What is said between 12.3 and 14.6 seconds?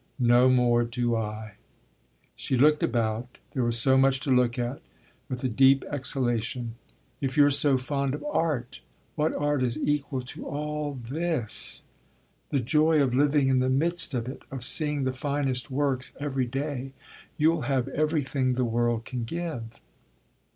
The joy of living in the midst of it